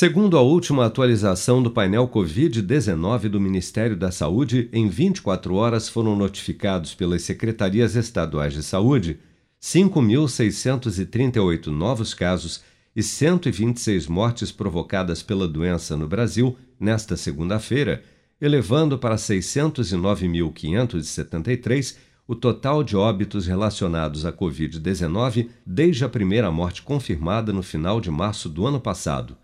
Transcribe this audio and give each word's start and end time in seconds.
Segundo 0.00 0.38
a 0.38 0.40
última 0.40 0.86
atualização 0.86 1.62
do 1.62 1.70
painel 1.70 2.08
Covid-19 2.08 3.28
do 3.28 3.38
Ministério 3.38 3.94
da 3.94 4.10
Saúde, 4.10 4.70
em 4.72 4.88
24 4.88 5.54
horas 5.54 5.90
foram 5.90 6.16
notificados 6.16 6.94
pelas 6.94 7.20
secretarias 7.20 7.96
estaduais 7.96 8.54
de 8.54 8.62
saúde 8.62 9.20
5.638 9.60 11.66
novos 11.66 12.14
casos 12.14 12.62
e 12.96 13.02
126 13.02 14.06
mortes 14.06 14.50
provocadas 14.50 15.22
pela 15.22 15.46
doença 15.46 15.98
no 15.98 16.08
Brasil 16.08 16.56
nesta 16.80 17.14
segunda-feira, 17.14 18.02
elevando 18.40 18.98
para 18.98 19.16
609.573 19.16 21.96
o 22.26 22.34
total 22.34 22.82
de 22.82 22.96
óbitos 22.96 23.46
relacionados 23.46 24.24
à 24.24 24.32
Covid-19 24.32 25.50
desde 25.66 26.06
a 26.06 26.08
primeira 26.08 26.50
morte 26.50 26.80
confirmada 26.80 27.52
no 27.52 27.62
final 27.62 28.00
de 28.00 28.10
março 28.10 28.48
do 28.48 28.66
ano 28.66 28.80
passado. 28.80 29.36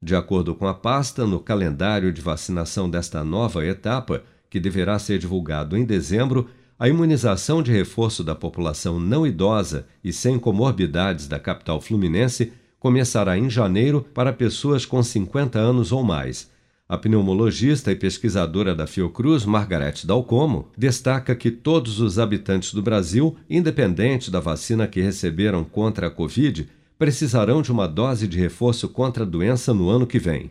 De 0.02 0.16
acordo 0.16 0.56
com 0.56 0.66
a 0.66 0.74
pasta, 0.74 1.28
no 1.28 1.40
calendário 1.40 2.12
de 2.12 2.22
vacinação 2.22 2.90
desta 2.90 3.24
nova 3.24 3.64
etapa, 3.64 4.24
que 4.50 4.60
deverá 4.60 4.98
ser 4.98 5.20
divulgado 5.20 5.78
em 5.78 5.86
dezembro, 5.86 6.50
a 6.80 6.90
imunização 6.90 7.62
de 7.62 7.72
reforço 7.72 8.24
da 8.24 8.34
população 8.34 9.00
não 9.00 9.26
idosa 9.26 9.86
e 10.04 10.12
sem 10.12 10.40
comorbidades 10.40 11.28
da 11.28 11.38
capital 11.38 11.80
fluminense 11.80 12.52
começará 12.80 13.38
em 13.38 13.48
janeiro 13.48 14.04
para 14.12 14.34
pessoas 14.34 14.88
com 14.88 15.04
50 15.04 15.60
anos 15.60 15.92
ou 15.92 16.02
mais 16.02 16.50
a 16.90 16.98
pneumologista 16.98 17.92
e 17.92 17.96
pesquisadora 17.96 18.74
da 18.74 18.88
Fiocruz, 18.88 19.46
Margarete 19.46 20.08
Dalcomo, 20.08 20.70
destaca 20.78 21.36
que 21.36 21.52
todos 21.52 22.00
os 22.00 22.18
habitantes 22.18 22.74
do 22.74 22.82
Brasil, 22.82 23.36
independente 23.50 24.32
da 24.32 24.40
vacina 24.40 24.88
que 24.88 25.02
receberam 25.02 25.66
contra 25.66 26.08
a 26.08 26.10
Covid, 26.10 26.70
precisarão 26.98 27.62
de 27.62 27.72
uma 27.72 27.88
dose 27.88 28.28
de 28.28 28.40
reforço 28.40 28.88
contra 28.88 29.24
a 29.24 29.28
doença 29.28 29.74
no 29.74 29.90
ano 29.90 30.08
que 30.08 30.18
vem. 30.18 30.50